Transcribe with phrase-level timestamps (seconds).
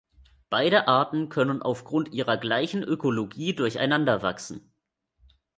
[0.49, 4.73] Beide Arten können aufgrund ihrer gleichen Ökologie durcheinander wachsen.